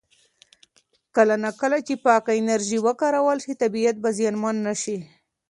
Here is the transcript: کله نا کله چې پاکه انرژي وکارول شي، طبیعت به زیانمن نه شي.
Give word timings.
کله 1.15 1.35
نا 1.43 1.51
کله 1.61 1.77
چې 1.87 1.93
پاکه 2.05 2.31
انرژي 2.39 2.77
وکارول 2.87 3.37
شي، 3.43 3.53
طبیعت 3.63 3.95
به 4.03 4.09
زیانمن 4.17 4.55
نه 4.67 4.73
شي. 4.81 4.97